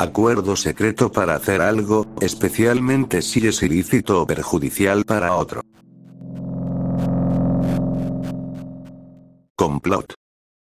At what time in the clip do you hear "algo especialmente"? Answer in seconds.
1.60-3.20